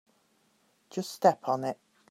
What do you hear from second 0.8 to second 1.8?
Just step on it.